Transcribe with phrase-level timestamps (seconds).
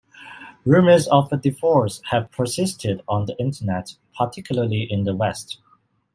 [0.65, 5.59] Rumors of a divorce have persisted on the internet, particularly in the West.